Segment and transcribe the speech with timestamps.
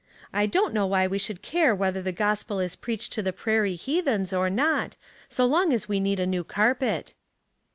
[0.33, 3.75] I don't know why we should care whether the gospel is preached to the prairie
[3.75, 4.95] heathens or not,
[5.29, 7.13] so long as we need a new carpet."